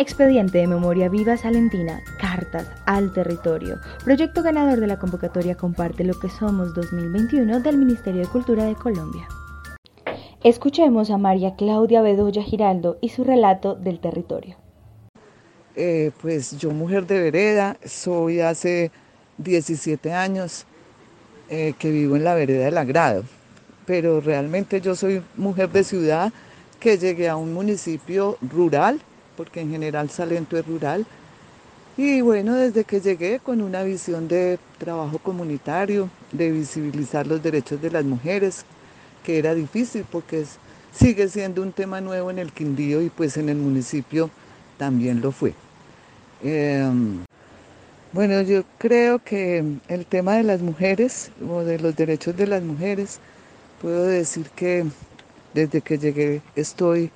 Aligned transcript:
Expediente 0.00 0.56
de 0.56 0.66
Memoria 0.66 1.10
Viva 1.10 1.36
Salentina, 1.36 2.02
Cartas 2.18 2.66
al 2.86 3.12
Territorio, 3.12 3.80
proyecto 4.02 4.42
ganador 4.42 4.80
de 4.80 4.86
la 4.86 4.98
convocatoria 4.98 5.56
Comparte 5.56 6.04
lo 6.04 6.18
que 6.18 6.30
somos 6.30 6.72
2021 6.72 7.60
del 7.60 7.76
Ministerio 7.76 8.22
de 8.22 8.26
Cultura 8.26 8.64
de 8.64 8.74
Colombia. 8.76 9.28
Escuchemos 10.42 11.10
a 11.10 11.18
María 11.18 11.54
Claudia 11.54 12.00
Bedoya 12.00 12.42
Giraldo 12.42 12.96
y 13.02 13.10
su 13.10 13.24
relato 13.24 13.74
del 13.74 14.00
territorio. 14.00 14.56
Eh, 15.76 16.12
pues 16.22 16.56
yo 16.56 16.70
mujer 16.70 17.06
de 17.06 17.20
vereda, 17.20 17.76
soy 17.84 18.40
hace 18.40 18.90
17 19.36 20.14
años 20.14 20.64
eh, 21.50 21.74
que 21.78 21.90
vivo 21.90 22.16
en 22.16 22.24
la 22.24 22.34
vereda 22.34 22.64
del 22.64 22.78
Agrado, 22.78 23.24
pero 23.84 24.22
realmente 24.22 24.80
yo 24.80 24.94
soy 24.94 25.22
mujer 25.36 25.68
de 25.68 25.84
ciudad 25.84 26.32
que 26.78 26.96
llegué 26.96 27.28
a 27.28 27.36
un 27.36 27.52
municipio 27.52 28.38
rural 28.40 28.98
porque 29.40 29.62
en 29.62 29.70
general 29.70 30.10
Salento 30.10 30.58
es 30.58 30.66
rural. 30.66 31.06
Y 31.96 32.20
bueno, 32.20 32.56
desde 32.56 32.84
que 32.84 33.00
llegué 33.00 33.40
con 33.40 33.62
una 33.62 33.82
visión 33.82 34.28
de 34.28 34.58
trabajo 34.76 35.18
comunitario, 35.18 36.10
de 36.30 36.50
visibilizar 36.50 37.26
los 37.26 37.42
derechos 37.42 37.80
de 37.80 37.90
las 37.90 38.04
mujeres, 38.04 38.66
que 39.24 39.38
era 39.38 39.54
difícil 39.54 40.04
porque 40.12 40.44
sigue 40.92 41.26
siendo 41.30 41.62
un 41.62 41.72
tema 41.72 42.02
nuevo 42.02 42.30
en 42.30 42.38
el 42.38 42.52
Quindío 42.52 43.00
y 43.00 43.08
pues 43.08 43.38
en 43.38 43.48
el 43.48 43.56
municipio 43.56 44.28
también 44.76 45.22
lo 45.22 45.32
fue. 45.32 45.54
Em, 46.42 47.24
bueno, 48.12 48.42
yo 48.42 48.64
creo 48.76 49.20
que 49.20 49.64
el 49.88 50.04
tema 50.04 50.34
de 50.34 50.42
las 50.42 50.60
mujeres 50.60 51.30
o 51.48 51.62
de 51.62 51.78
los 51.78 51.96
derechos 51.96 52.36
de 52.36 52.46
las 52.46 52.62
mujeres, 52.62 53.20
puedo 53.80 54.04
decir 54.04 54.50
que 54.54 54.84
desde 55.54 55.80
que 55.80 55.96
llegué 55.96 56.42
estoy 56.56 57.10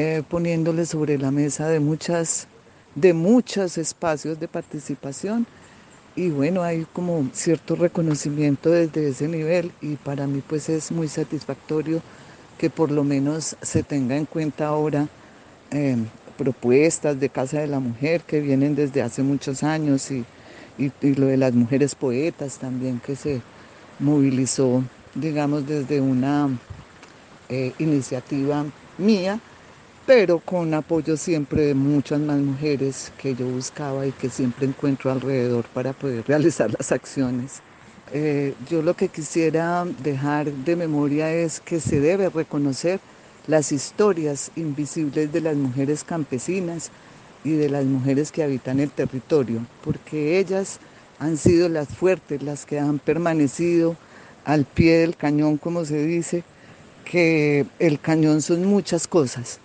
eh, 0.00 0.22
poniéndole 0.22 0.86
sobre 0.86 1.18
la 1.18 1.32
mesa 1.32 1.66
de 1.66 1.80
muchas, 1.80 2.46
de 2.94 3.12
muchos 3.14 3.78
espacios 3.78 4.38
de 4.38 4.46
participación. 4.46 5.44
Y 6.14 6.30
bueno, 6.30 6.62
hay 6.62 6.86
como 6.92 7.28
cierto 7.32 7.74
reconocimiento 7.74 8.70
desde 8.70 9.08
ese 9.08 9.26
nivel 9.26 9.72
y 9.80 9.96
para 9.96 10.28
mí 10.28 10.40
pues 10.46 10.68
es 10.68 10.92
muy 10.92 11.08
satisfactorio 11.08 12.00
que 12.58 12.70
por 12.70 12.92
lo 12.92 13.02
menos 13.02 13.56
se 13.60 13.82
tenga 13.82 14.16
en 14.16 14.26
cuenta 14.26 14.68
ahora 14.68 15.08
eh, 15.72 15.96
propuestas 16.36 17.18
de 17.18 17.28
Casa 17.28 17.58
de 17.58 17.66
la 17.66 17.80
Mujer 17.80 18.20
que 18.20 18.38
vienen 18.38 18.76
desde 18.76 19.02
hace 19.02 19.24
muchos 19.24 19.64
años 19.64 20.12
y, 20.12 20.24
lo 21.02 21.26
de 21.26 21.36
las 21.36 21.54
mujeres 21.54 21.96
poetas 21.96 22.58
también 22.58 23.00
que 23.04 23.16
se 23.16 23.42
movilizó, 23.98 24.84
digamos, 25.16 25.66
desde 25.66 26.00
una 26.00 26.56
eh, 27.48 27.72
iniciativa 27.80 28.64
mía 28.96 29.40
pero 30.08 30.38
con 30.38 30.72
apoyo 30.72 31.18
siempre 31.18 31.66
de 31.66 31.74
muchas 31.74 32.18
más 32.18 32.38
mujeres 32.38 33.12
que 33.18 33.34
yo 33.34 33.46
buscaba 33.46 34.06
y 34.06 34.12
que 34.12 34.30
siempre 34.30 34.66
encuentro 34.66 35.12
alrededor 35.12 35.66
para 35.66 35.92
poder 35.92 36.24
realizar 36.26 36.72
las 36.78 36.92
acciones. 36.92 37.60
Eh, 38.14 38.54
yo 38.70 38.80
lo 38.80 38.94
que 38.94 39.10
quisiera 39.10 39.84
dejar 40.02 40.50
de 40.50 40.76
memoria 40.76 41.30
es 41.30 41.60
que 41.60 41.78
se 41.78 42.00
debe 42.00 42.30
reconocer 42.30 43.00
las 43.48 43.70
historias 43.70 44.50
invisibles 44.56 45.30
de 45.30 45.42
las 45.42 45.56
mujeres 45.56 46.04
campesinas 46.04 46.90
y 47.44 47.50
de 47.50 47.68
las 47.68 47.84
mujeres 47.84 48.32
que 48.32 48.42
habitan 48.42 48.80
el 48.80 48.90
territorio, 48.90 49.60
porque 49.84 50.38
ellas 50.38 50.78
han 51.18 51.36
sido 51.36 51.68
las 51.68 51.88
fuertes, 51.88 52.42
las 52.42 52.64
que 52.64 52.80
han 52.80 52.98
permanecido 52.98 53.94
al 54.46 54.64
pie 54.64 55.00
del 55.00 55.16
cañón, 55.16 55.58
como 55.58 55.84
se 55.84 56.02
dice, 56.02 56.44
que 57.04 57.66
el 57.78 58.00
cañón 58.00 58.40
son 58.40 58.64
muchas 58.64 59.06
cosas, 59.06 59.60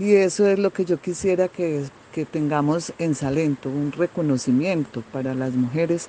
y 0.00 0.14
eso 0.14 0.48
es 0.48 0.58
lo 0.58 0.72
que 0.72 0.86
yo 0.86 0.98
quisiera 0.98 1.48
que, 1.48 1.84
tengamos 2.32 2.92
en 2.98 3.14
Salento, 3.14 3.68
un 3.68 3.92
reconocimiento 3.92 5.02
para 5.12 5.34
las 5.34 5.52
mujeres 5.52 6.08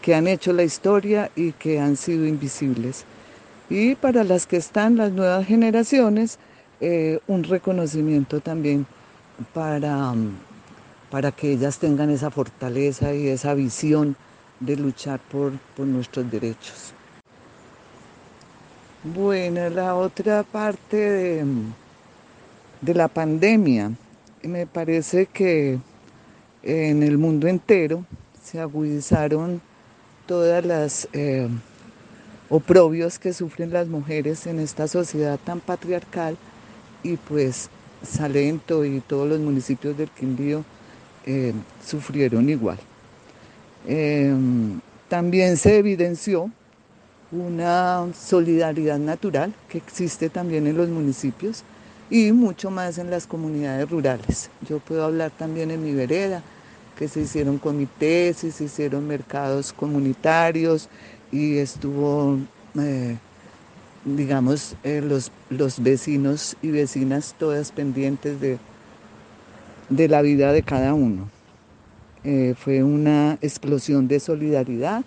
que 0.00 0.14
han 0.14 0.26
hecho 0.26 0.54
la 0.54 0.64
historia 0.64 1.30
y 1.36 1.52
que 1.52 1.78
han 1.78 1.96
sido 1.96 2.26
invisibles. 2.26 3.04
Y 3.68 3.94
para 3.94 4.24
las 4.24 4.46
que 4.46 4.56
están, 4.56 4.96
las 4.96 5.12
nuevas 5.12 5.46
generaciones, 5.46 6.38
eh, 6.80 7.20
un 7.26 7.44
reconocimiento 7.44 8.40
también 8.40 8.86
para, 9.52 10.14
para 11.10 11.30
que 11.30 11.52
ellas 11.52 11.78
tengan 11.78 12.08
esa 12.08 12.30
fortaleza 12.30 13.14
y 13.14 13.28
esa 13.28 13.52
visión 13.52 14.16
de 14.60 14.76
luchar 14.76 15.20
por, 15.20 15.52
por 15.76 15.86
nuestros 15.86 16.30
derechos. 16.30 16.94
Bueno, 19.04 19.68
la 19.68 19.94
otra 19.94 20.42
parte 20.42 20.96
de 20.96 21.44
de 22.80 22.94
la 22.94 23.08
pandemia. 23.08 23.92
Me 24.42 24.66
parece 24.66 25.26
que 25.26 25.78
en 26.62 27.02
el 27.02 27.18
mundo 27.18 27.48
entero 27.48 28.04
se 28.42 28.60
agudizaron 28.60 29.60
todas 30.26 30.64
las 30.64 31.08
eh, 31.12 31.48
oprobios 32.48 33.18
que 33.18 33.32
sufren 33.32 33.72
las 33.72 33.88
mujeres 33.88 34.46
en 34.46 34.58
esta 34.58 34.88
sociedad 34.88 35.38
tan 35.44 35.60
patriarcal 35.60 36.36
y 37.02 37.16
pues 37.16 37.70
Salento 38.02 38.84
y 38.84 39.00
todos 39.00 39.28
los 39.28 39.40
municipios 39.40 39.96
del 39.96 40.10
Quindío 40.10 40.64
eh, 41.24 41.52
sufrieron 41.84 42.48
igual. 42.48 42.78
Em, 43.86 44.80
también 45.08 45.56
se 45.56 45.78
evidenció 45.78 46.50
una 47.32 48.06
solidaridad 48.14 48.98
natural 48.98 49.54
que 49.68 49.78
existe 49.78 50.28
también 50.28 50.66
en 50.66 50.76
los 50.76 50.88
municipios 50.88 51.64
y 52.10 52.32
mucho 52.32 52.70
más 52.70 52.98
en 52.98 53.10
las 53.10 53.26
comunidades 53.26 53.88
rurales. 53.90 54.50
Yo 54.68 54.78
puedo 54.78 55.04
hablar 55.04 55.30
también 55.30 55.70
en 55.70 55.82
mi 55.82 55.92
vereda, 55.92 56.42
que 56.96 57.08
se 57.08 57.20
hicieron 57.20 57.58
comités 57.58 58.38
se 58.38 58.64
hicieron 58.64 59.06
mercados 59.06 59.72
comunitarios 59.72 60.88
y 61.30 61.58
estuvo, 61.58 62.38
eh, 62.78 63.16
digamos, 64.04 64.76
eh, 64.82 65.02
los, 65.04 65.30
los 65.50 65.82
vecinos 65.82 66.56
y 66.62 66.70
vecinas 66.70 67.34
todas 67.38 67.70
pendientes 67.72 68.40
de, 68.40 68.58
de 69.90 70.08
la 70.08 70.22
vida 70.22 70.52
de 70.52 70.62
cada 70.62 70.94
uno. 70.94 71.28
Eh, 72.24 72.54
fue 72.58 72.82
una 72.82 73.38
explosión 73.40 74.08
de 74.08 74.18
solidaridad 74.18 75.04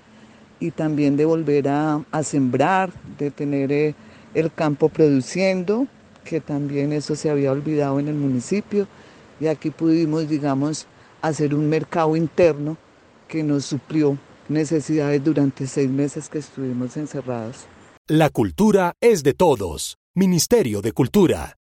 y 0.60 0.72
también 0.72 1.18
de 1.18 1.26
volver 1.26 1.68
a, 1.70 2.04
a 2.12 2.24
sembrar, 2.24 2.92
de 3.18 3.32
tener 3.32 3.96
el 4.34 4.54
campo 4.54 4.90
produciendo 4.90 5.88
que 6.24 6.42
también 6.42 6.94
eso 6.94 7.16
se 7.16 7.30
había 7.30 7.52
olvidado 7.52 8.00
en 8.00 8.08
el 8.08 8.16
municipio 8.16 8.88
y 9.40 9.48
aquí 9.48 9.70
pudimos, 9.70 10.28
digamos, 10.28 10.88
hacer 11.22 11.56
un 11.56 11.70
mercado 11.70 12.16
interno 12.16 12.78
que 13.28 13.44
nos 13.44 13.66
suplió 13.66 14.18
necesidades 14.48 15.24
durante 15.24 15.68
seis 15.68 15.90
meses 15.90 16.30
que 16.30 16.40
estuvimos 16.40 16.98
encerrados. 16.98 17.68
La 18.08 18.30
cultura 18.30 18.94
es 19.02 19.24
de 19.24 19.34
todos. 19.34 19.98
Ministerio 20.16 20.82
de 20.82 20.92
Cultura. 20.92 21.54